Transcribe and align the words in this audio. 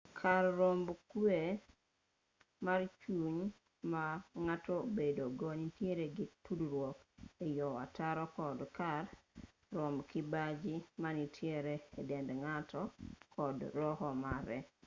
kar 0.19 0.43
romb 0.59 0.87
kwe 1.09 1.39
mar 2.65 2.81
chuny 3.01 3.37
ma 3.91 4.05
ng'ato 4.43 4.75
bedo 4.97 5.25
go 5.39 5.49
nitiere 5.61 6.05
gi 6.15 6.25
tudruok 6.43 6.97
e 7.45 7.47
yor 7.57 7.75
ataro 7.85 8.25
kod 8.37 8.59
kar 8.77 9.03
romb 9.75 9.97
kibaji 10.11 10.75
ma 11.01 11.09
nitiere 11.17 11.75
e 12.01 12.01
dend 12.09 12.29
ng'ato 12.41 12.81
kod 13.35 13.57
roho 13.77 14.09
mare 14.23 14.57